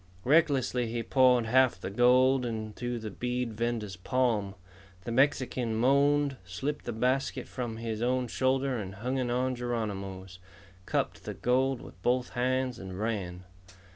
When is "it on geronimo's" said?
9.19-10.39